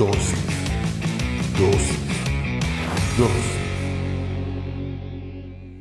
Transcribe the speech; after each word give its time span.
Dosis. 0.00 0.32
Dosis. 1.58 1.98
Dosis. 3.18 3.60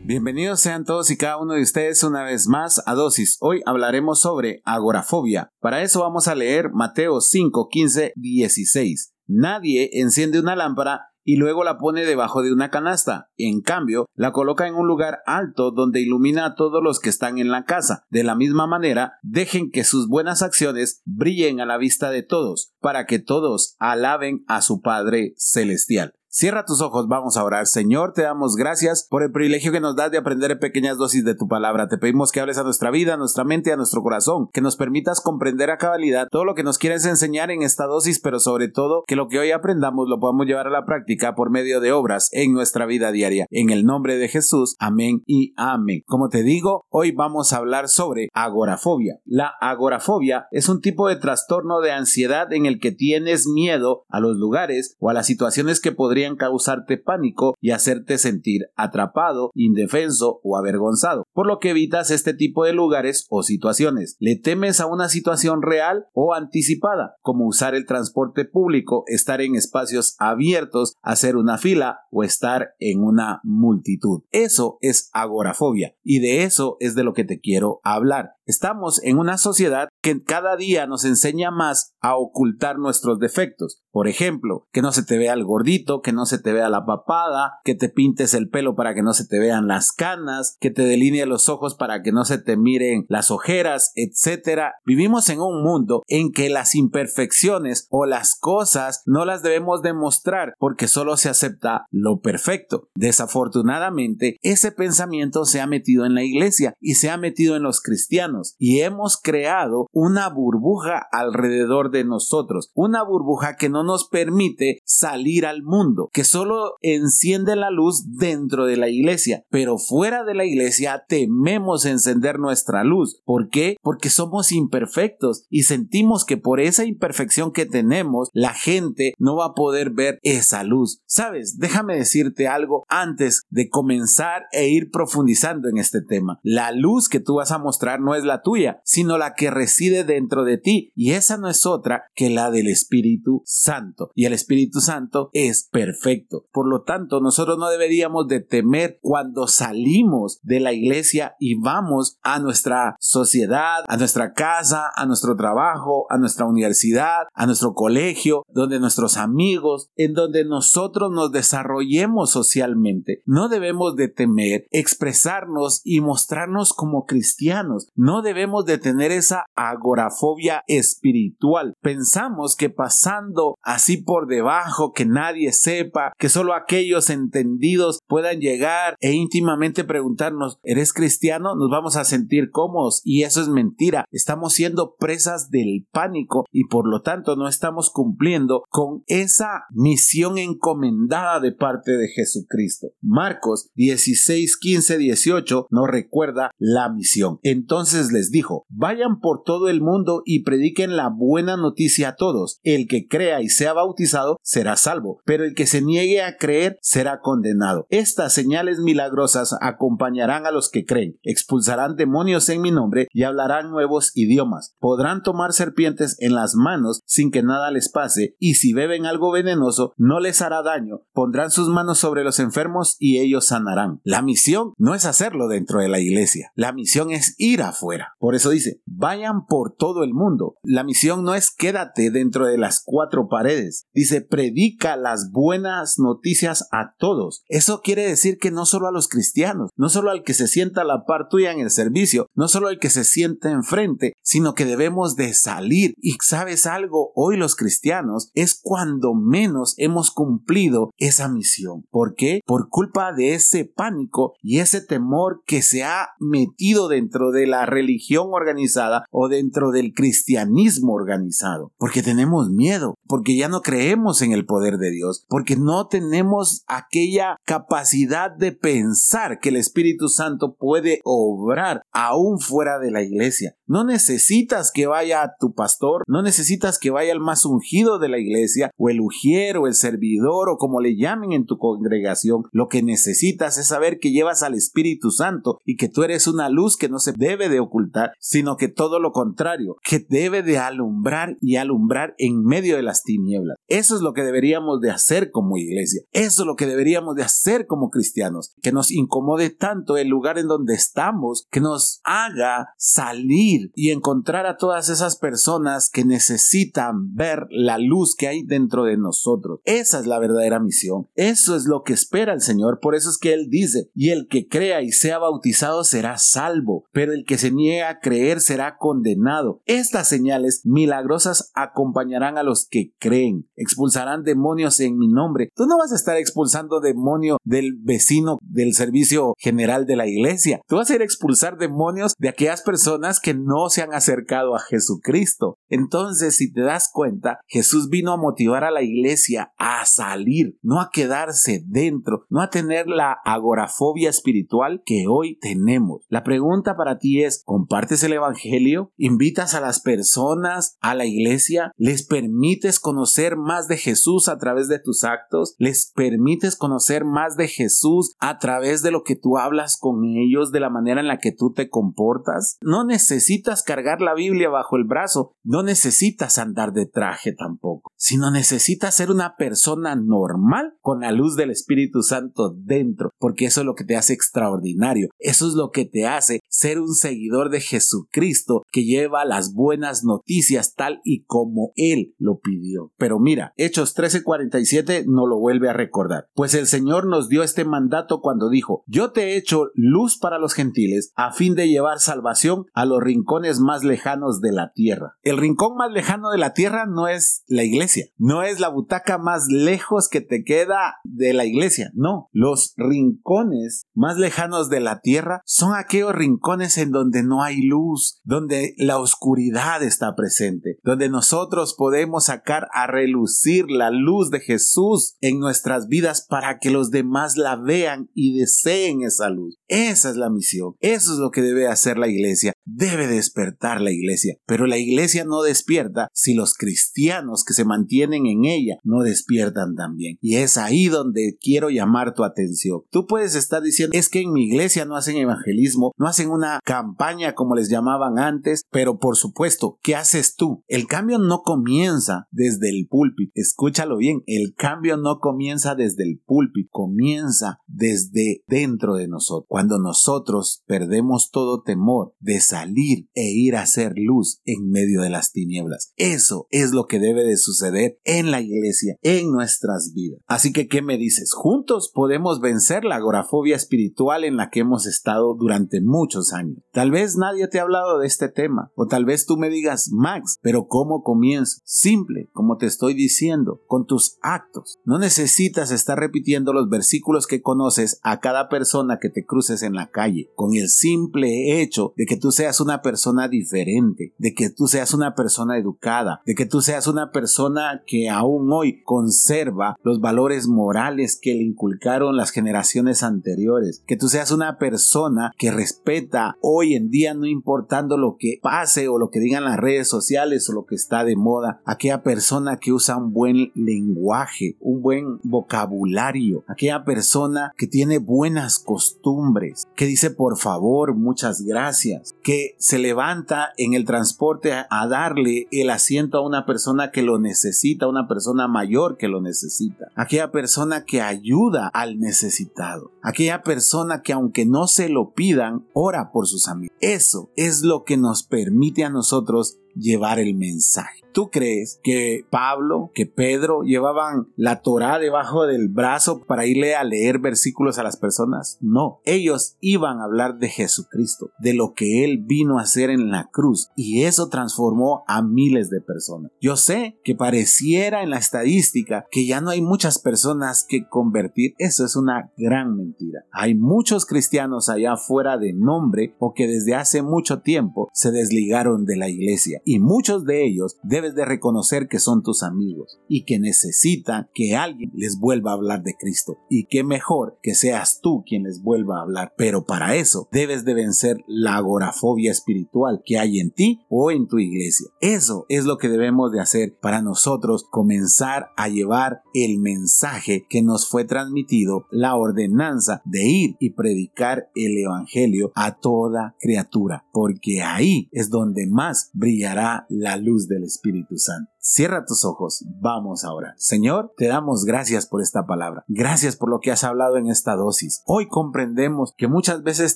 Bienvenidos 0.04 0.60
sean 0.60 0.84
todos 0.84 1.10
y 1.10 1.16
cada 1.16 1.38
uno 1.38 1.54
de 1.54 1.62
ustedes 1.62 2.04
una 2.04 2.24
vez 2.24 2.48
más 2.48 2.84
a 2.86 2.96
Dosis. 2.96 3.38
Hoy 3.40 3.62
hablaremos 3.66 4.20
sobre 4.20 4.62
agorafobia. 4.66 5.54
Para 5.62 5.84
eso 5.84 6.02
vamos 6.02 6.28
a 6.28 6.36
leer 6.36 6.70
Mateo 6.74 7.22
5, 7.22 7.70
15, 7.72 8.12
16. 8.18 9.14
Nadie 9.28 9.90
enciende 9.94 10.42
una 10.42 10.58
lámpara 10.58 11.09
y 11.24 11.38
luego 11.38 11.64
la 11.64 11.78
pone 11.78 12.06
debajo 12.06 12.42
de 12.42 12.52
una 12.52 12.70
canasta. 12.70 13.30
En 13.38 13.62
cambio, 13.62 14.06
la 14.16 14.32
coloca 14.32 14.68
en 14.68 14.76
un 14.76 14.88
lugar 14.88 15.20
alto 15.26 15.72
donde 15.72 16.02
ilumina 16.02 16.46
a 16.46 16.56
todos 16.56 16.84
los 16.84 17.00
que 17.00 17.10
están 17.10 17.38
en 17.38 17.50
la 17.50 17.66
casa. 17.66 18.06
De 18.10 18.24
la 18.24 18.36
misma 18.36 18.68
manera, 18.68 19.14
dejen 19.22 19.72
que 19.72 19.84
sus 19.84 20.08
buenas 20.08 20.42
acciones 20.42 21.02
brillen 21.06 21.62
a 21.62 21.66
la 21.66 21.78
vista 21.78 22.12
de 22.12 22.24
todos, 22.24 22.74
para 22.80 23.06
que 23.06 23.20
todos 23.20 23.76
alaben 23.80 24.44
a 24.48 24.62
su 24.62 24.82
Padre 24.82 25.34
Celestial. 25.38 26.19
Cierra 26.32 26.64
tus 26.64 26.80
ojos, 26.82 27.08
vamos 27.08 27.38
a 27.38 27.44
orar. 27.44 27.66
Señor, 27.66 28.14
te 28.14 28.22
damos 28.22 28.56
gracias 28.56 29.08
por 29.10 29.24
el 29.24 29.32
privilegio 29.32 29.72
que 29.72 29.80
nos 29.80 29.96
das 29.96 30.12
de 30.12 30.20
aprender 30.20 30.60
pequeñas 30.60 31.00
dosis 31.00 31.26
de 31.26 31.34
tu 31.34 31.48
palabra. 31.48 31.88
Te 31.88 31.98
pedimos 31.98 32.32
que 32.32 32.40
hables 32.40 32.60
a 32.60 32.64
nuestra 32.64 32.92
vida, 32.92 33.16
a 33.16 33.18
nuestra 33.18 33.44
mente, 33.44 33.74
a 33.74 33.78
nuestro 33.78 34.04
corazón, 34.04 34.48
que 34.54 34.62
nos 34.62 34.76
permitas 34.76 35.22
comprender 35.22 35.72
a 35.72 35.80
cabalidad 35.80 36.28
todo 36.30 36.46
lo 36.46 36.54
que 36.54 36.62
nos 36.62 36.78
quieres 36.78 37.04
enseñar 37.06 37.50
en 37.50 37.64
esta 37.64 37.88
dosis, 37.88 38.20
pero 38.20 38.40
sobre 38.40 38.68
todo 38.68 39.06
que 39.08 39.16
lo 39.16 39.28
que 39.28 39.40
hoy 39.40 39.50
aprendamos 39.50 40.08
lo 40.08 40.20
podamos 40.20 40.46
llevar 40.46 40.68
a 40.68 40.70
la 40.70 40.86
práctica 40.86 41.34
por 41.34 41.50
medio 41.50 41.80
de 41.80 41.94
obras 41.94 42.30
en 42.32 42.54
nuestra 42.54 42.86
vida 42.86 43.12
diaria. 43.12 43.48
En 43.50 43.72
el 43.72 43.84
nombre 43.84 44.18
de 44.18 44.28
Jesús, 44.28 44.76
amén 44.78 45.24
y 45.26 45.56
amén. 45.58 46.04
Como 46.06 46.30
te 46.30 46.44
digo, 46.44 46.86
hoy 46.90 47.12
vamos 47.12 47.54
a 47.54 47.58
hablar 47.58 47.90
sobre 47.90 48.30
agorafobia. 48.34 49.16
La 49.26 49.48
agorafobia 49.60 50.46
es 50.52 50.70
un 50.70 50.80
tipo 50.82 51.08
de 51.08 51.16
trastorno 51.16 51.82
de 51.82 51.92
ansiedad 51.92 52.54
en 52.54 52.68
el 52.68 52.80
que 52.80 52.92
tienes 52.92 53.48
miedo 53.48 54.06
a 54.10 54.20
los 54.20 54.38
lugares 54.38 54.96
o 55.00 55.10
a 55.10 55.14
las 55.16 55.26
situaciones 55.26 55.82
que 55.82 55.92
podrían 55.92 56.19
causarte 56.36 56.98
pánico 56.98 57.56
y 57.62 57.72
hacerte 57.72 58.18
sentir 58.18 58.68
atrapado, 58.76 59.52
indefenso 59.54 60.40
o 60.44 60.58
avergonzado, 60.58 61.24
por 61.34 61.48
lo 61.48 61.60
que 61.60 61.72
evitas 61.72 62.12
este 62.12 62.34
tipo 62.34 62.66
de 62.66 62.74
lugares 62.74 63.26
o 63.30 63.44
situaciones. 63.44 64.16
Le 64.20 64.36
temes 64.36 64.80
a 64.80 64.86
una 64.86 65.10
situación 65.10 65.62
real 65.62 66.08
o 66.14 66.34
anticipada, 66.34 67.16
como 67.22 67.48
usar 67.48 67.76
el 67.76 67.86
transporte 67.86 68.46
público, 68.46 69.04
estar 69.08 69.42
en 69.42 69.56
espacios 69.56 70.16
abiertos, 70.20 70.96
hacer 71.02 71.36
una 71.36 71.58
fila 71.58 72.02
o 72.12 72.24
estar 72.24 72.70
en 72.80 73.04
una 73.04 73.42
multitud. 73.44 74.24
Eso 74.32 74.78
es 74.82 75.10
agorafobia 75.14 75.96
y 76.04 76.20
de 76.20 76.44
eso 76.44 76.78
es 76.80 76.96
de 76.96 77.04
lo 77.04 77.14
que 77.14 77.24
te 77.24 77.40
quiero 77.40 77.80
hablar. 77.84 78.34
Estamos 78.50 79.00
en 79.04 79.20
una 79.20 79.38
sociedad 79.38 79.90
que 80.02 80.24
cada 80.24 80.56
día 80.58 80.88
nos 80.88 81.06
enseña 81.06 81.52
más 81.52 81.94
a 82.02 82.16
ocultar 82.16 82.80
nuestros 82.80 83.20
defectos. 83.20 83.84
Por 83.92 84.08
ejemplo, 84.08 84.68
que 84.72 84.82
no 84.82 84.92
se 84.92 85.04
te 85.04 85.20
vea 85.20 85.34
el 85.34 85.44
gordito, 85.44 86.02
que 86.02 86.14
no 86.14 86.26
se 86.26 86.40
te 86.40 86.52
vea 86.52 86.68
la 86.70 86.84
papada, 86.84 87.60
que 87.64 87.76
te 87.76 87.90
pintes 87.90 88.34
el 88.34 88.50
pelo 88.50 88.76
para 88.76 88.96
que 88.96 89.04
no 89.04 89.14
se 89.14 89.28
te 89.28 89.38
vean 89.38 89.68
las 89.68 89.92
canas, 89.92 90.58
que 90.60 90.72
te 90.72 90.82
delinee 90.82 91.28
los 91.28 91.48
ojos 91.48 91.76
para 91.76 92.02
que 92.02 92.12
no 92.12 92.26
se 92.26 92.40
te 92.40 92.58
miren 92.58 93.06
las 93.08 93.30
ojeras, 93.30 93.92
etc. 93.94 94.62
Vivimos 94.84 95.30
en 95.30 95.42
un 95.42 95.62
mundo 95.62 96.02
en 96.08 96.32
que 96.32 96.50
las 96.50 96.74
imperfecciones 96.74 97.86
o 97.92 98.08
las 98.08 98.34
cosas 98.34 99.04
no 99.06 99.26
las 99.26 99.44
debemos 99.44 99.84
demostrar 99.84 100.56
porque 100.58 100.88
solo 100.88 101.18
se 101.18 101.30
acepta 101.30 101.86
lo 101.92 102.20
perfecto. 102.20 102.90
Desafortunadamente, 102.96 104.38
ese 104.42 104.72
pensamiento 104.72 105.46
se 105.46 105.62
ha 105.62 105.68
metido 105.68 106.08
en 106.08 106.16
la 106.16 106.24
iglesia 106.24 106.74
y 106.80 106.96
se 106.96 107.12
ha 107.12 107.18
metido 107.18 107.56
en 107.56 107.62
los 107.62 107.80
cristianos 107.82 108.39
y 108.58 108.82
hemos 108.82 109.20
creado 109.22 109.88
una 109.92 110.30
burbuja 110.30 111.06
alrededor 111.12 111.92
de 111.92 112.04
nosotros, 112.04 112.72
una 112.74 113.04
burbuja 113.04 113.56
que 113.56 113.70
no 113.70 113.84
nos 113.84 114.08
permite 114.08 114.80
salir 114.86 115.46
al 115.46 115.64
mundo, 115.64 116.10
que 116.14 116.24
solo 116.24 116.76
enciende 116.82 117.56
la 117.56 117.70
luz 117.70 118.18
dentro 118.18 118.66
de 118.66 118.78
la 118.78 118.90
iglesia, 118.90 119.44
pero 119.50 119.78
fuera 119.78 120.24
de 120.24 120.36
la 120.36 120.46
iglesia 120.46 121.04
tememos 121.08 121.86
encender 121.86 122.40
nuestra 122.40 122.84
luz. 122.84 123.22
¿Por 123.26 123.50
qué? 123.50 123.78
Porque 123.82 124.10
somos 124.10 124.52
imperfectos 124.52 125.46
y 125.50 125.64
sentimos 125.64 126.26
que 126.26 126.38
por 126.38 126.60
esa 126.60 126.86
imperfección 126.86 127.52
que 127.52 127.66
tenemos, 127.66 128.30
la 128.34 128.54
gente 128.54 129.14
no 129.18 129.36
va 129.36 129.48
a 129.48 129.54
poder 129.54 129.92
ver 129.92 130.20
esa 130.24 130.64
luz. 130.64 131.02
Sabes, 131.06 131.58
déjame 131.58 131.96
decirte 131.96 132.48
algo 132.48 132.84
antes 132.88 133.44
de 133.50 133.70
comenzar 133.70 134.44
e 134.52 134.70
ir 134.70 134.92
profundizando 134.92 135.68
en 135.70 135.78
este 135.78 136.02
tema. 136.02 136.40
La 136.44 136.72
luz 136.72 137.10
que 137.10 137.20
tú 137.20 137.36
vas 137.36 137.52
a 137.52 137.60
mostrar 137.60 138.00
no 138.00 138.16
es 138.16 138.24
la 138.30 138.42
tuya, 138.42 138.80
sino 138.86 139.18
la 139.18 139.34
que 139.34 139.52
reside 139.52 140.06
dentro 140.06 140.46
de 140.46 140.58
ti. 140.58 140.94
Y 140.96 141.12
esa 141.12 141.38
no 141.38 141.50
es 141.50 141.66
otra 141.66 142.06
que 142.16 142.30
la 142.30 142.52
del 142.52 142.68
Espíritu 142.68 143.42
Santo. 143.46 144.12
Y 144.16 144.26
el 144.26 144.34
Espíritu 144.34 144.80
Santo 144.80 145.30
es 145.34 145.68
perfecto. 145.70 146.46
Por 146.54 146.68
lo 146.68 146.84
tanto, 146.84 147.20
nosotros 147.20 147.58
no 147.58 147.70
deberíamos 147.70 148.28
de 148.28 148.40
temer 148.40 149.00
cuando 149.02 149.48
salimos 149.48 150.40
de 150.44 150.60
la 150.60 150.72
iglesia 150.72 151.36
y 151.40 151.60
vamos 151.60 152.18
a 152.22 152.40
nuestra 152.40 152.96
sociedad, 153.00 153.84
a 153.88 153.98
nuestra 153.98 154.34
casa, 154.34 154.92
a 154.96 155.06
nuestro 155.06 155.36
trabajo, 155.36 156.06
a 156.10 156.18
nuestra 156.18 156.46
universidad, 156.46 157.28
a 157.34 157.46
nuestro 157.46 157.74
colegio, 157.74 158.44
donde 158.48 158.80
nuestros 158.80 159.18
amigos, 159.18 159.90
en 159.96 160.14
donde 160.14 160.46
nosotros 160.46 161.12
nos 161.12 161.32
desarrollemos 161.32 162.32
socialmente. 162.32 163.24
No 163.26 163.50
debemos 163.50 163.96
de 163.96 164.08
temer 164.08 164.68
expresarnos 164.72 165.82
y 165.84 166.02
mostrarnos 166.02 166.74
como 166.74 167.06
cristianos. 167.06 167.90
No 167.96 168.19
debemos 168.22 168.66
de 168.66 168.78
tener 168.78 169.12
esa 169.12 169.46
agorafobia 169.56 170.64
espiritual. 170.68 171.74
Pensamos 171.82 172.56
que 172.56 172.70
pasando 172.70 173.56
así 173.62 173.98
por 173.98 174.28
debajo, 174.28 174.94
que 174.94 175.06
nadie 175.06 175.52
sepa, 175.52 176.14
que 176.18 176.30
solo 176.30 176.54
aquellos 176.54 177.10
entendidos 177.10 178.00
puedan 178.08 178.40
llegar 178.40 178.96
e 179.00 179.14
íntimamente 179.14 179.84
preguntarnos, 179.84 180.60
¿eres 180.64 180.94
cristiano? 180.94 181.56
Nos 181.56 181.70
vamos 181.70 181.96
a 181.96 182.04
sentir 182.04 182.52
cómodos 182.52 183.02
y 183.04 183.24
eso 183.24 183.42
es 183.42 183.48
mentira. 183.48 184.06
Estamos 184.12 184.54
siendo 184.54 184.96
presas 184.96 185.50
del 185.50 185.88
pánico 185.92 186.46
y 186.52 186.66
por 186.66 186.88
lo 186.88 187.02
tanto 187.02 187.36
no 187.36 187.48
estamos 187.48 187.90
cumpliendo 187.90 188.64
con 188.70 189.04
esa 189.08 189.66
misión 189.72 190.38
encomendada 190.38 191.40
de 191.40 191.52
parte 191.52 191.98
de 191.98 192.08
Jesucristo. 192.08 192.88
Marcos 193.02 193.70
16, 193.76 194.58
15, 194.58 194.98
18 194.98 195.68
nos 195.70 195.88
recuerda 195.88 196.52
la 196.58 196.90
misión. 196.90 197.40
Entonces 197.44 197.99
les 198.12 198.32
dijo, 198.32 198.66
vayan 198.70 199.20
por 199.20 199.44
todo 199.44 199.70
el 199.70 199.82
mundo 199.82 200.22
y 200.26 200.44
prediquen 200.44 200.96
la 200.96 201.10
buena 201.10 201.58
noticia 201.58 202.10
a 202.10 202.16
todos. 202.16 202.60
El 202.64 202.88
que 202.88 203.08
crea 203.08 203.42
y 203.42 203.50
sea 203.50 203.74
bautizado 203.74 204.38
será 204.42 204.76
salvo, 204.76 205.22
pero 205.26 205.44
el 205.44 205.54
que 205.54 205.68
se 205.68 205.82
niegue 205.82 206.24
a 206.24 206.38
creer 206.38 206.78
será 206.82 207.20
condenado. 207.20 207.86
Estas 207.90 208.34
señales 208.34 208.80
milagrosas 208.80 209.56
acompañarán 209.62 210.46
a 210.46 210.52
los 210.52 210.70
que 210.70 210.86
creen, 210.86 211.20
expulsarán 211.24 211.96
demonios 211.96 212.50
en 212.50 212.62
mi 212.62 212.72
nombre 212.72 213.08
y 213.12 213.24
hablarán 213.24 213.70
nuevos 213.70 214.12
idiomas. 214.16 214.76
Podrán 214.80 215.24
tomar 215.24 215.54
serpientes 215.54 216.16
en 216.20 216.34
las 216.34 216.56
manos 216.56 217.02
sin 217.06 217.32
que 217.32 217.44
nada 217.44 217.72
les 217.72 217.90
pase, 217.90 218.36
y 218.40 218.56
si 218.56 218.74
beben 218.74 219.06
algo 219.06 219.32
venenoso 219.32 219.94
no 219.98 220.20
les 220.20 220.42
hará 220.42 220.62
daño. 220.62 221.02
Pondrán 221.14 221.52
sus 221.52 221.70
manos 221.70 222.00
sobre 222.00 222.24
los 222.24 222.40
enfermos 222.40 222.96
y 223.00 223.20
ellos 223.20 223.48
sanarán. 223.48 224.02
La 224.04 224.22
misión 224.22 224.74
no 224.78 224.96
es 224.96 225.06
hacerlo 225.06 225.48
dentro 225.48 225.82
de 225.82 225.90
la 225.90 226.00
iglesia, 226.00 226.52
la 226.56 226.72
misión 226.72 227.12
es 227.12 227.36
ir 227.38 227.62
afuera. 227.62 227.89
Por 228.18 228.36
eso 228.36 228.50
dice, 228.50 228.82
vayan 228.86 229.46
por 229.46 229.76
todo 229.76 230.04
el 230.04 230.14
mundo. 230.14 230.56
La 230.64 230.84
misión 230.84 231.24
no 231.24 231.36
es 231.36 231.52
quédate 231.52 232.12
dentro 232.12 232.46
de 232.46 232.58
las 232.58 232.82
cuatro 232.86 233.28
paredes. 233.28 233.86
Dice, 233.94 234.22
predica 234.22 234.96
las 234.96 235.32
buenas 235.32 235.98
noticias 235.98 236.68
a 236.72 236.96
todos. 236.98 237.44
Eso 237.48 237.82
quiere 237.82 238.06
decir 238.06 238.38
que 238.38 238.52
no 238.52 238.66
solo 238.66 238.88
a 238.88 238.92
los 238.92 239.08
cristianos, 239.08 239.72
no 239.76 239.90
solo 239.90 240.12
al 240.12 240.24
que 240.24 240.34
se 240.34 240.48
sienta 240.48 240.82
a 240.82 240.86
la 240.86 241.06
par 241.06 241.28
tuya 241.30 241.52
en 241.52 241.60
el 241.60 241.72
servicio, 241.72 242.28
no 242.36 242.48
solo 242.48 242.68
al 242.68 242.80
que 242.80 242.90
se 242.90 243.04
sienta 243.04 243.52
enfrente, 243.52 244.14
sino 244.22 244.54
que 244.54 244.66
debemos 244.66 245.16
de 245.16 245.34
salir. 245.34 245.94
Y 245.98 246.18
sabes 246.22 246.66
algo, 246.66 247.12
hoy 247.16 247.38
los 247.38 247.56
cristianos 247.56 248.32
es 248.34 248.60
cuando 248.62 249.14
menos 249.14 249.74
hemos 249.78 250.12
cumplido 250.12 250.92
esa 250.98 251.28
misión. 251.28 251.84
¿Por 251.90 252.16
qué? 252.16 252.42
Por 252.46 252.70
culpa 252.70 253.14
de 253.14 253.34
ese 253.34 253.66
pánico 253.66 254.34
y 254.42 254.60
ese 254.60 254.82
temor 254.82 255.44
que 255.46 255.62
se 255.62 255.84
ha 255.84 256.10
metido 256.20 256.88
dentro 256.88 257.32
de 257.32 257.48
la 257.48 257.66
religión 257.80 258.28
organizada 258.32 259.06
o 259.10 259.30
dentro 259.30 259.72
del 259.72 259.94
cristianismo 259.94 260.94
organizado, 260.94 261.72
porque 261.78 262.04
tenemos 262.04 262.50
miedo, 262.50 262.96
porque 263.08 263.38
ya 263.38 263.48
no 263.48 263.62
creemos 263.62 264.22
en 264.22 264.34
el 264.34 264.46
poder 264.46 264.78
de 264.78 264.92
Dios, 264.92 265.26
porque 265.30 265.56
no 265.56 265.88
tenemos 265.88 266.64
aquella 266.68 267.38
capacidad 267.46 268.32
de 268.32 268.52
pensar 268.52 269.40
que 269.40 269.50
el 269.50 269.56
Espíritu 269.56 270.10
Santo 270.10 270.56
puede 270.56 271.00
obrar 271.04 271.82
aún 271.92 272.40
fuera 272.40 272.80
de 272.80 272.92
la 272.92 273.02
iglesia. 273.02 273.56
No 273.66 273.84
necesitas 273.84 274.72
que 274.74 274.88
vaya 274.88 275.36
tu 275.40 275.54
pastor, 275.54 276.04
no 276.08 276.22
necesitas 276.22 276.80
que 276.80 276.90
vaya 276.90 277.14
el 277.14 277.20
más 277.20 277.46
ungido 277.46 278.00
de 278.00 278.10
la 278.10 278.18
iglesia, 278.18 278.72
o 278.78 278.90
el 278.90 279.00
ujier, 279.00 279.58
o 279.58 279.68
el 279.68 279.76
servidor, 279.76 280.50
o 280.50 280.58
como 280.58 280.82
le 280.82 280.98
llamen 280.98 281.32
en 281.32 281.46
tu 281.46 281.58
congregación. 281.58 282.44
Lo 282.52 282.68
que 282.68 282.84
necesitas 282.84 283.58
es 283.58 283.68
saber 283.68 284.00
que 284.00 284.12
llevas 284.12 284.44
al 284.44 284.56
Espíritu 284.56 285.12
Santo 285.12 285.60
y 285.66 285.76
que 285.76 285.88
tú 285.88 286.04
eres 286.04 286.28
una 286.28 286.50
luz 286.50 286.78
que 286.78 286.90
no 286.90 287.00
se 287.00 287.14
debe 287.16 287.48
de 287.50 287.60
ocultar 287.70 288.12
sino 288.20 288.58
que 288.58 288.68
todo 288.68 289.00
lo 289.00 289.12
contrario, 289.12 289.78
que 289.84 290.06
debe 290.08 290.44
de 290.44 290.58
alumbrar 290.58 291.38
y 291.42 291.56
alumbrar 291.56 292.16
en 292.18 292.44
medio 292.44 292.76
de 292.76 292.84
las 292.84 293.04
tinieblas. 293.04 293.58
Eso 293.68 293.96
es 293.96 294.02
lo 294.02 294.14
que 294.14 294.24
deberíamos 294.24 294.82
de 294.82 294.92
hacer 294.92 295.32
como 295.32 295.58
iglesia. 295.58 296.02
Eso 296.12 296.44
es 296.44 296.48
lo 296.48 296.56
que 296.56 296.66
deberíamos 296.66 297.16
de 297.16 297.24
hacer 297.24 297.66
como 297.66 297.90
cristianos. 297.90 298.54
Que 298.62 298.72
nos 298.72 298.92
incomode 298.92 299.50
tanto 299.50 299.98
el 299.98 300.08
lugar 300.08 300.38
en 300.38 300.48
donde 300.48 300.74
estamos, 300.74 301.48
que 301.50 301.62
nos 301.62 301.99
haga 302.10 302.74
salir 302.76 303.72
y 303.76 303.92
encontrar 303.92 304.48
a 304.48 304.58
todas 304.58 304.90
esas 304.90 305.16
personas 305.16 305.92
que 305.92 306.04
necesitan 306.04 307.14
ver 307.14 307.46
la 307.52 307.78
luz 307.78 308.16
que 308.16 308.28
hay 308.28 308.42
dentro 308.44 308.84
de 308.86 308.98
nosotros. 308.98 309.60
Esa 309.64 310.00
es 310.00 310.08
la 310.08 310.18
verdadera 310.18 310.60
misión. 310.60 311.08
Eso 311.14 311.56
es 311.56 311.66
lo 311.66 311.84
que 311.84 311.94
espera 311.94 312.34
el 312.34 312.42
Señor. 312.42 312.80
Por 312.82 312.96
eso 312.96 313.12
es 313.12 313.20
que 313.20 313.34
Él 313.34 313.50
dice, 313.52 313.92
y 313.94 314.10
el 314.10 314.28
que 314.28 314.48
crea 314.48 314.82
y 314.82 314.92
sea 314.92 315.20
bautizado 315.20 315.84
será 315.84 316.18
salvo, 316.18 316.86
pero 316.92 317.14
el 317.14 317.26
que 317.26 317.38
se 317.38 317.52
niega 317.52 317.90
a 317.90 318.00
creer 318.00 318.42
será 318.42 318.78
condenado. 318.78 319.62
Estas 319.66 320.08
señales 320.08 320.62
milagrosas 320.66 321.52
acompañarán 321.54 322.40
a 322.40 322.44
los 322.44 322.68
que 322.68 322.94
creen. 322.98 323.48
Expulsarán 323.56 324.24
demonios 324.24 324.80
en 324.80 324.98
mi 324.98 325.08
nombre. 325.08 325.50
Tú 325.56 325.68
no 325.68 325.78
vas 325.78 325.92
a 325.92 325.96
estar 325.96 326.18
expulsando 326.18 326.80
demonio 326.80 327.38
del 327.44 327.74
vecino 327.80 328.40
del 328.42 328.74
servicio 328.74 329.36
general 329.38 329.86
de 329.86 329.96
la 329.96 330.08
iglesia. 330.08 330.62
Tú 330.68 330.78
vas 330.78 330.90
a 330.90 330.96
ir 330.96 331.02
a 331.02 331.06
expulsar 331.06 331.58
demonios 331.58 331.99
de 332.18 332.30
aquellas 332.30 332.62
personas 332.62 333.20
que 333.20 333.34
no 333.34 333.70
se 333.70 333.82
han 333.82 333.94
acercado 333.94 334.56
a 334.56 334.60
Jesucristo. 334.60 335.58
Entonces, 335.68 336.38
si 336.38 336.52
te 336.52 336.62
das 336.62 336.90
cuenta, 336.94 337.40
Jesús 337.48 337.90
vino 337.90 338.12
a 338.12 338.18
motivar 338.18 338.64
a 338.64 338.72
la 338.72 338.82
iglesia 338.82 339.54
a 339.58 339.86
salir, 339.86 340.58
no 340.62 340.82
a 340.82 340.90
quedarse 340.92 341.64
dentro, 341.66 342.26
no 342.30 342.42
a 342.42 342.50
tener 342.50 342.88
la 342.88 343.18
agorafobia 343.24 344.10
espiritual 344.10 344.82
que 344.86 345.06
hoy 345.08 345.38
tenemos. 345.40 346.06
La 346.10 346.24
pregunta 346.24 346.76
para 346.76 346.98
ti 346.98 347.24
es, 347.24 347.44
¿compartes 347.46 348.04
el 348.04 348.14
Evangelio? 348.14 348.92
¿Invitas 348.98 349.54
a 349.54 349.62
las 349.62 349.80
personas 349.80 350.78
a 350.82 350.96
la 350.96 351.06
iglesia? 351.06 351.72
¿Les 351.78 352.06
permites 352.06 352.80
conocer 352.80 353.38
más 353.38 353.68
de 353.68 353.78
Jesús 353.78 354.28
a 354.28 354.38
través 354.38 354.68
de 354.68 354.80
tus 354.80 355.04
actos? 355.04 355.56
¿Les 355.58 355.92
permites 355.96 356.56
conocer 356.56 357.06
más 357.06 357.36
de 357.36 357.48
Jesús 357.48 358.16
a 358.20 358.38
través 358.38 358.82
de 358.82 358.92
lo 358.92 359.04
que 359.04 359.16
tú 359.16 359.38
hablas 359.38 359.78
con 359.80 360.04
ellos, 360.06 360.52
de 360.52 360.60
la 360.60 360.70
manera 360.70 361.02
en 361.02 361.08
la 361.08 361.20
que 361.20 361.32
tú 361.32 361.52
te 361.54 361.70
comportas? 361.80 362.58
No 362.60 362.84
necesitas 362.84 363.64
cargar 363.64 364.02
la 364.02 364.14
Biblia 364.14 364.50
bajo 364.50 364.76
el 364.76 364.84
brazo, 364.84 365.32
no 365.46 365.64
necesitas 365.64 366.38
andar 366.38 366.74
de 366.74 366.86
traje 366.86 367.32
tampoco, 367.32 367.90
sino 367.96 368.32
necesitas 368.32 368.96
ser 368.96 369.12
una 369.12 369.38
persona 369.38 369.96
normal 369.96 370.74
con 370.82 371.00
la 371.00 371.14
luz 371.14 371.38
del 371.38 371.52
Espíritu 371.52 372.02
Santo 372.02 372.54
dentro, 372.54 373.12
porque 373.18 373.46
eso 373.46 373.62
es 373.62 373.66
lo 373.66 373.76
que 373.76 373.86
te 373.86 373.96
hace 373.96 374.12
extraordinario, 374.12 375.08
eso 375.20 375.48
es 375.48 375.54
lo 375.54 375.72
que 375.72 375.86
te 375.86 376.06
hace 376.06 376.42
ser 376.50 376.82
un 376.82 376.94
seguidor 376.94 377.50
de 377.50 377.62
Jesucristo 377.62 378.64
que 378.74 378.84
lleva 378.84 379.24
las 379.24 379.54
buenas 379.54 380.04
noticias 380.04 380.74
tal 380.76 381.00
y 381.06 381.24
como 381.24 381.72
Él 381.78 382.14
lo 382.18 382.40
pidió. 382.40 382.92
Pero 382.98 383.20
mira, 383.20 383.54
Hechos 383.56 383.96
13:47 383.96 385.06
no 385.08 385.28
lo 385.28 385.40
vuelve 385.40 385.70
a 385.70 385.74
recordar, 385.74 386.28
pues 386.34 386.56
el 386.56 386.68
Señor 386.68 387.08
nos 387.08 387.30
dio 387.30 387.42
este 387.42 387.64
mandato 387.64 388.20
cuando 388.20 388.50
dijo, 388.50 388.84
yo 388.86 389.14
te 389.14 389.30
he 389.30 389.38
hecho 389.38 389.68
luz 389.76 390.18
para 390.18 390.40
los 390.40 390.54
gentiles 390.54 391.14
a 391.16 391.32
fin 391.32 391.56
de 391.56 391.69
llevar 391.70 392.00
salvación 392.00 392.66
a 392.74 392.86
los 392.86 393.02
rincones 393.02 393.60
más 393.60 393.84
lejanos 393.84 394.42
de 394.42 394.52
la 394.52 394.72
tierra. 394.74 395.18
El 395.22 395.38
rincón 395.38 395.76
más 395.76 395.92
lejano 395.92 396.30
de 396.30 396.38
la 396.38 396.54
tierra 396.54 396.86
no 396.86 397.08
es 397.08 397.44
la 397.48 397.64
iglesia, 397.64 398.06
no 398.18 398.44
es 398.44 398.60
la 398.60 398.70
butaca 398.70 399.18
más 399.18 399.48
lejos 399.50 400.10
que 400.10 400.22
te 400.22 400.44
queda 400.44 400.96
de 401.04 401.34
la 401.34 401.46
iglesia, 401.46 401.92
no, 401.94 402.30
los 402.32 402.74
rincones 402.78 403.84
más 403.94 404.18
lejanos 404.18 404.70
de 404.70 404.80
la 404.80 405.00
tierra 405.00 405.42
son 405.46 405.74
aquellos 405.76 406.14
rincones 406.14 406.78
en 406.78 406.92
donde 406.92 407.24
no 407.24 407.44
hay 407.44 407.62
luz, 407.62 408.20
donde 408.24 408.74
la 408.78 408.98
oscuridad 409.00 409.84
está 409.84 410.16
presente, 410.16 410.78
donde 410.84 411.10
nosotros 411.10 411.76
podemos 411.78 412.26
sacar 412.26 412.68
a 412.74 412.88
relucir 412.88 413.70
la 413.70 413.92
luz 413.92 414.30
de 414.32 414.40
Jesús 414.40 415.16
en 415.22 415.40
nuestras 415.40 415.88
vidas 415.88 416.26
para 416.28 416.60
que 416.60 416.72
los 416.72 416.92
demás 416.92 417.38
la 417.38 417.56
vean 417.56 418.10
y 418.14 418.38
deseen 418.38 419.02
esa 419.02 419.30
luz. 419.30 419.58
Esa 419.68 420.10
es 420.10 420.16
la 420.16 420.30
misión, 420.30 420.76
eso 420.80 421.14
es 421.14 421.20
lo 421.20 421.32
que 421.32 421.42
debe 421.60 421.72
hacer 421.72 421.98
la 421.98 422.08
iglesia, 422.08 422.54
debe 422.76 423.08
despertar 423.08 423.82
la 423.82 423.92
iglesia, 423.92 424.38
pero 424.46 424.68
la 424.68 424.78
iglesia 424.78 425.24
no 425.26 425.42
despierta 425.42 426.10
si 426.14 426.34
los 426.34 426.54
cristianos 426.54 427.44
que 427.44 427.54
se 427.54 427.66
mantienen 427.66 428.26
en 428.26 428.46
ella 428.46 428.78
no 428.84 429.02
despiertan 429.02 429.76
también. 429.76 430.18
Y 430.22 430.36
es 430.36 430.58
ahí 430.58 430.88
donde 430.88 431.38
quiero 431.40 431.70
llamar 431.70 432.14
tu 432.14 432.24
atención. 432.24 432.82
Tú 432.92 433.08
puedes 433.08 433.36
estar 433.36 433.62
diciendo, 433.62 433.98
es 433.98 434.10
que 434.10 434.22
en 434.22 434.34
mi 434.34 434.46
iglesia 434.46 434.86
no 434.86 434.96
hacen 434.96 435.18
evangelismo, 435.18 435.94
no 435.98 436.08
hacen 436.08 436.30
una 436.30 436.60
campaña 436.64 437.34
como 437.34 437.56
les 437.56 437.70
llamaban 437.70 438.20
antes, 438.20 438.64
pero 438.72 439.00
por 439.00 439.16
supuesto, 439.16 439.80
¿qué 439.82 439.96
haces 439.96 440.36
tú? 440.36 440.64
El 440.68 440.88
cambio 440.88 441.18
no 441.20 441.42
comienza 441.44 442.28
desde 442.32 442.70
el 442.70 442.88
púlpito. 442.88 443.32
Escúchalo 443.36 443.98
bien, 443.98 444.24
el 444.28 444.54
cambio 444.56 444.98
no 444.98 445.20
comienza 445.20 445.76
desde 445.76 446.04
el 446.04 446.22
púlpito, 446.26 446.70
comienza 446.72 447.60
desde 447.68 448.44
dentro 448.48 448.96
de 448.96 449.08
nosotros. 449.08 449.48
Cuando 449.48 449.80
nosotros 449.80 450.64
perdemos 450.68 451.32
todo 451.32 451.62
temor 451.62 452.14
de 452.20 452.42
salir 452.60 453.08
e 453.14 453.32
ir 453.32 453.56
a 453.56 453.62
hacer 453.62 453.94
luz 453.96 454.42
en 454.46 454.70
medio 454.70 455.02
de 455.02 455.10
las 455.10 455.32
tinieblas. 455.32 455.94
Eso 455.96 456.48
es 456.50 456.72
lo 456.72 456.86
que 456.86 457.00
debe 457.00 457.24
de 457.24 457.38
suceder 457.38 458.00
en 458.04 458.32
la 458.32 458.42
iglesia, 458.42 458.98
en 459.02 459.32
nuestras 459.32 459.94
vidas. 459.94 460.22
Así 460.28 460.52
que, 460.52 460.68
¿qué 460.68 460.82
me 460.82 460.98
dices? 460.98 461.34
Juntos 461.34 461.92
podemos 461.94 462.42
vencer 462.42 462.84
la 462.84 462.96
agorafobia 462.96 463.56
espiritual 463.56 464.24
en 464.24 464.38
la 464.38 464.50
que 464.50 464.62
hemos 464.62 464.86
estado 464.86 465.36
durante 465.36 465.82
muchos 465.82 466.34
años. 466.34 466.58
Tal 466.74 466.92
vez 466.92 467.16
nadie 467.16 467.48
te 467.48 467.60
ha 467.60 467.64
hablado 467.64 468.00
de 468.00 468.08
este 468.08 468.30
tema, 468.30 468.72
o 468.76 468.88
tal 468.88 469.06
vez 469.06 469.26
tú 469.26 469.38
me 469.38 469.50
digas, 469.50 469.90
Max, 469.92 470.38
pero 470.42 470.68
¿cómo 470.68 471.04
comienzo? 471.04 471.62
Simple, 471.64 472.30
como 472.34 472.58
te 472.58 472.66
estoy 472.66 472.94
diciendo, 472.94 473.62
con 473.68 473.86
tus 473.86 474.18
actos. 474.22 474.78
No 474.84 475.00
necesitas 475.00 475.72
estar 475.72 475.98
repitiendo 475.98 476.52
los 476.54 476.70
versículos 476.70 477.28
que 477.28 477.42
conoces 477.42 478.00
a 478.04 478.20
cada 478.20 478.50
persona 478.50 479.00
que 479.00 479.10
te 479.10 479.26
cruces 479.26 479.64
en 479.64 479.74
la 479.74 479.90
calle, 479.90 480.30
con 480.36 480.56
el 480.56 480.70
simple 480.70 481.62
hecho 481.62 481.94
de 481.96 482.06
que 482.06 482.18
tú 482.18 482.32
seas 482.32 482.49
una 482.60 482.82
persona 482.82 483.28
diferente, 483.28 484.14
de 484.18 484.34
que 484.34 484.50
tú 484.50 484.68
seas 484.68 484.94
una 484.94 485.14
persona 485.14 485.58
educada, 485.58 486.22
de 486.26 486.34
que 486.34 486.46
tú 486.46 486.62
seas 486.62 486.88
una 486.88 487.12
persona 487.12 487.84
que 487.86 488.10
aún 488.10 488.52
hoy 488.52 488.82
conserva 488.84 489.78
los 489.84 490.02
valores 490.02 490.48
morales 490.48 491.20
que 491.22 491.36
le 491.36 491.44
inculcaron 491.44 492.18
las 492.18 492.32
generaciones 492.32 493.04
anteriores, 493.04 493.84
que 493.86 493.98
tú 493.98 494.08
seas 494.08 494.32
una 494.32 494.58
persona 494.58 495.32
que 495.38 495.52
respeta 495.52 496.38
hoy 496.42 496.74
en 496.74 496.90
día 496.90 497.14
no 497.14 497.26
importando 497.26 497.98
lo 497.98 498.18
que 498.18 498.40
pase 498.42 498.88
o 498.88 498.98
lo 498.98 499.10
que 499.10 499.20
digan 499.20 499.44
las 499.44 499.58
redes 499.58 499.88
sociales 499.88 500.50
o 500.50 500.54
lo 500.54 500.66
que 500.66 500.76
está 500.76 501.04
de 501.04 501.16
moda, 501.16 501.62
aquella 501.66 502.02
persona 502.02 502.58
que 502.58 502.74
usa 502.74 502.98
un 502.98 503.14
buen 503.14 503.52
lenguaje, 503.56 504.56
un 504.60 504.82
buen 504.82 505.20
vocabulario, 505.24 506.44
aquella 506.48 506.84
persona 506.84 507.54
que 507.58 507.68
tiene 507.68 508.00
buenas 508.00 508.60
costumbres, 508.60 509.68
que 509.76 509.86
dice 509.86 510.10
por 510.12 510.38
favor, 510.38 510.96
muchas 510.96 511.42
gracias, 511.42 512.16
que 512.30 512.56
se 512.60 512.78
levanta 512.78 513.54
en 513.58 513.74
el 513.74 513.86
transporte 513.86 514.54
a, 514.54 514.88
darle 514.88 515.48
el 515.50 515.72
asiento 515.72 516.20
a 516.20 516.22
una 516.22 516.46
persona 516.46 516.92
que 516.92 517.02
lo 517.02 517.18
necesita, 517.18 517.88
una 517.88 518.08
persona 518.08 518.48
mayor 518.48 518.98
que 518.98 519.08
lo 519.08 519.20
necesita, 519.20 519.88
aquella 519.96 520.30
persona 520.30 520.86
que 520.86 521.02
ayuda 521.02 521.72
al 521.74 522.00
necesitado, 522.00 522.92
aquella 523.02 523.42
persona 523.42 524.04
que 524.04 524.14
aunque 524.14 524.46
no 524.46 524.68
se 524.68 524.90
lo 524.90 525.10
pidan, 525.10 525.66
ora 525.74 526.12
por 526.12 526.28
sus 526.28 526.48
amigos. 526.48 526.78
Eso 526.82 527.32
es 527.36 527.64
lo 527.64 527.84
que 527.84 527.98
nos 527.98 528.22
permite 528.22 528.84
a 528.84 528.92
nosotros 528.92 529.58
llevar 529.76 530.20
el 530.20 530.36
mensaje. 530.36 531.00
¿Tú 531.12 531.32
crees 531.32 531.80
que 531.84 532.26
Pablo, 532.30 532.92
que 532.94 533.06
Pedro 533.06 533.64
llevaban 533.64 534.28
la 534.36 534.62
Torá 534.62 535.00
debajo 535.00 535.48
del 535.48 535.68
brazo 535.68 536.24
para 536.26 536.46
irle 536.46 536.76
a 536.76 536.84
leer 536.84 537.20
versículos 537.20 537.80
a 537.80 537.84
las 537.84 537.98
personas? 537.98 538.58
No, 538.62 539.02
ellos 539.06 539.58
iban 539.60 540.00
a 540.00 540.04
hablar 540.04 540.38
de 540.38 540.50
Jesucristo, 540.50 541.32
de 541.40 541.54
lo 541.54 541.74
que 541.74 542.06
Él 542.06 542.20
vino 542.20 542.60
a 542.60 542.64
hacer 542.64 542.90
en 542.92 543.10
la 543.10 543.30
cruz 543.32 543.70
y 543.76 544.04
eso 544.04 544.30
transformó 544.30 545.04
a 545.08 545.24
miles 545.24 545.70
de 545.70 545.82
personas. 545.82 546.32
Yo 546.40 546.56
sé 546.56 547.00
que 547.04 547.16
pareciera 547.16 548.04
en 548.04 548.12
la 548.12 548.18
estadística 548.18 549.08
que 549.10 549.26
ya 549.26 549.42
no 549.42 549.50
hay 549.50 549.62
muchas 549.62 549.98
personas 549.98 550.66
que 550.68 550.88
convertir, 550.88 551.56
eso 551.58 551.86
es 551.86 551.96
una 551.96 552.32
gran 552.38 552.76
mentira. 552.78 553.26
Hay 553.32 553.56
muchos 553.56 554.06
cristianos 554.06 554.70
allá 554.70 554.96
fuera 554.96 555.38
de 555.38 555.54
nombre 555.54 556.16
o 556.20 556.34
que 556.34 556.48
desde 556.48 556.76
hace 556.76 557.02
mucho 557.02 557.42
tiempo 557.42 557.90
se 557.94 558.12
desligaron 558.12 558.86
de 558.86 558.96
la 558.96 559.10
iglesia 559.10 559.59
y 559.66 559.80
muchos 559.80 560.26
de 560.26 560.46
ellos 560.46 560.78
debes 560.84 561.16
de 561.16 561.26
reconocer 561.26 561.88
que 561.88 562.00
son 562.00 562.24
tus 562.24 562.44
amigos 562.44 563.00
y 563.08 563.26
que 563.26 563.40
necesitan 563.40 564.30
que 564.34 564.56
alguien 564.56 564.92
les 564.96 565.20
vuelva 565.20 565.52
a 565.52 565.56
hablar 565.56 565.84
de 565.84 565.96
Cristo. 565.98 566.38
Y 566.50 566.66
qué 566.66 566.84
mejor 566.84 567.38
que 567.42 567.56
seas 567.56 568.00
tú 568.02 568.24
quien 568.26 568.44
les 568.44 568.62
vuelva 568.62 569.00
a 569.00 569.04
hablar. 569.04 569.34
Pero 569.38 569.66
para 569.66 569.96
eso 569.96 570.28
debes 570.32 570.66
de 570.66 570.74
vencer 570.74 571.24
la 571.28 571.56
agorafobia 571.56 572.32
espiritual 572.32 573.02
que 573.06 573.18
hay 573.18 573.40
en 573.40 573.52
ti 573.52 573.82
o 573.90 574.12
en 574.12 574.28
tu 574.28 574.40
iglesia. 574.40 574.88
Eso 575.02 575.46
es 575.50 575.66
lo 575.66 575.78
que 575.78 575.90
debemos 575.90 576.32
de 576.32 576.42
hacer 576.42 576.78
para 576.82 577.02
nosotros 577.02 577.66
comenzar 577.70 578.50
a 578.58 578.68
llevar 578.68 579.22
el 579.34 579.60
mensaje 579.60 580.46
que 580.50 580.62
nos 580.62 580.88
fue 580.88 581.06
transmitido, 581.06 581.86
la 581.92 582.16
ordenanza 582.16 583.02
de 583.06 583.28
ir 583.28 583.56
y 583.60 583.72
predicar 583.72 584.50
el 584.56 584.78
evangelio 584.78 585.52
a 585.56 585.80
toda 585.80 586.36
criatura, 586.40 587.06
porque 587.12 587.62
ahí 587.62 588.10
es 588.12 588.30
donde 588.30 588.68
más 588.68 589.10
brilla 589.14 589.49
la 589.90 590.18
luz 590.18 590.48
del 590.48 590.64
Espíritu 590.64 591.18
Santo. 591.18 591.52
Cierra 591.72 592.04
tus 592.04 592.26
ojos, 592.26 592.66
vamos 592.82 593.24
ahora. 593.24 593.54
Señor, 593.58 594.12
te 594.18 594.26
damos 594.26 594.66
gracias 594.66 595.06
por 595.06 595.22
esta 595.22 595.46
palabra. 595.46 595.84
Gracias 595.88 596.36
por 596.36 596.50
lo 596.50 596.62
que 596.62 596.72
has 596.72 596.84
hablado 596.84 597.18
en 597.18 597.28
esta 597.28 597.56
dosis. 597.56 598.02
Hoy 598.08 598.28
comprendemos 598.28 599.14
que 599.16 599.28
muchas 599.28 599.62
veces 599.62 599.96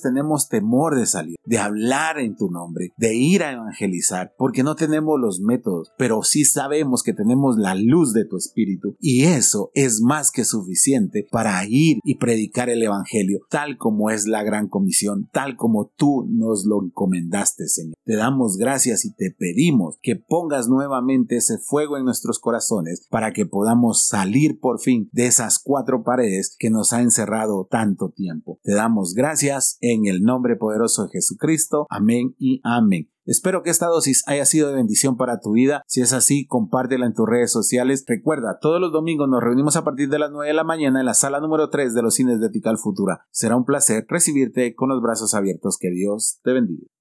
tenemos 0.00 0.48
temor 0.48 0.94
de 0.94 1.06
salir, 1.06 1.34
de 1.44 1.58
hablar 1.58 2.20
en 2.20 2.36
tu 2.36 2.48
nombre, 2.48 2.92
de 2.96 3.16
ir 3.16 3.42
a 3.42 3.50
evangelizar, 3.50 4.34
porque 4.38 4.62
no 4.62 4.76
tenemos 4.76 5.18
los 5.18 5.40
métodos, 5.40 5.90
pero 5.98 6.22
sí 6.22 6.44
sabemos 6.44 7.02
que 7.02 7.12
tenemos 7.12 7.56
la 7.58 7.74
luz 7.74 8.12
de 8.12 8.24
tu 8.24 8.36
Espíritu 8.36 8.94
y 9.00 9.24
eso 9.24 9.72
es 9.74 10.00
más 10.00 10.30
que 10.30 10.44
suficiente 10.44 11.26
para 11.28 11.60
ir 11.66 11.98
y 12.04 12.18
predicar 12.18 12.70
el 12.70 12.84
Evangelio, 12.84 13.40
tal 13.50 13.78
como 13.78 14.10
es 14.10 14.28
la 14.28 14.44
gran 14.44 14.68
comisión, 14.68 15.28
tal 15.32 15.56
como 15.56 15.90
tú 15.96 16.24
nos 16.30 16.66
lo 16.66 16.84
encomendaste, 16.84 17.66
Señor. 17.66 17.96
Te 18.04 18.14
damos 18.14 18.58
gracias 18.58 19.04
y 19.04 19.12
te 19.12 19.32
pedimos 19.36 19.98
que 20.02 20.14
pongas 20.14 20.68
nuevamente 20.68 21.34
ese 21.34 21.63
fuego 21.64 21.96
en 21.96 22.04
nuestros 22.04 22.38
corazones 22.38 23.06
para 23.10 23.32
que 23.32 23.46
podamos 23.46 24.06
salir 24.06 24.60
por 24.60 24.80
fin 24.80 25.08
de 25.12 25.26
esas 25.26 25.58
cuatro 25.58 26.02
paredes 26.04 26.56
que 26.58 26.70
nos 26.70 26.92
ha 26.92 27.00
encerrado 27.00 27.66
tanto 27.70 28.10
tiempo. 28.10 28.60
Te 28.62 28.74
damos 28.74 29.14
gracias 29.14 29.78
en 29.80 30.06
el 30.06 30.22
nombre 30.22 30.56
poderoso 30.56 31.04
de 31.04 31.10
Jesucristo. 31.10 31.86
Amén 31.90 32.34
y 32.38 32.60
amén. 32.64 33.08
Espero 33.26 33.62
que 33.62 33.70
esta 33.70 33.86
dosis 33.86 34.22
haya 34.26 34.44
sido 34.44 34.68
de 34.68 34.74
bendición 34.74 35.16
para 35.16 35.40
tu 35.40 35.52
vida. 35.52 35.82
Si 35.86 36.02
es 36.02 36.12
así, 36.12 36.46
compártela 36.46 37.06
en 37.06 37.14
tus 37.14 37.26
redes 37.26 37.50
sociales. 37.50 38.04
Recuerda, 38.06 38.58
todos 38.60 38.80
los 38.80 38.92
domingos 38.92 39.28
nos 39.30 39.42
reunimos 39.42 39.76
a 39.76 39.84
partir 39.84 40.10
de 40.10 40.18
las 40.18 40.30
9 40.30 40.48
de 40.48 40.54
la 40.54 40.64
mañana 40.64 41.00
en 41.00 41.06
la 41.06 41.14
sala 41.14 41.40
número 41.40 41.70
3 41.70 41.94
de 41.94 42.02
los 42.02 42.14
cines 42.14 42.38
de 42.40 42.50
Tical 42.50 42.76
Futura. 42.76 43.26
Será 43.30 43.56
un 43.56 43.64
placer 43.64 44.04
recibirte 44.08 44.74
con 44.74 44.90
los 44.90 45.00
brazos 45.00 45.32
abiertos. 45.32 45.78
Que 45.78 45.90
Dios 45.90 46.40
te 46.42 46.52
bendiga. 46.52 46.86